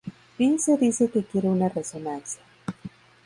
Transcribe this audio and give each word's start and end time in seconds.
Vince 0.35 0.77
dice 0.79 1.11
que 1.11 1.23
quiere 1.23 1.47
una 1.47 1.69
resonancia. 1.69 2.41